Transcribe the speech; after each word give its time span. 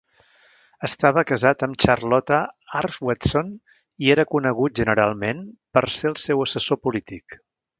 Estava 0.87 1.23
casat 1.31 1.65
amb 1.67 1.77
Charlotta 1.83 2.39
Arfwedson 2.79 3.53
i 4.07 4.11
era 4.17 4.27
conegut 4.35 4.75
generalment 4.83 5.45
per 5.77 5.85
ser 5.99 6.11
el 6.15 6.19
seu 6.27 6.43
assessor 6.49 6.85
polític. 6.89 7.39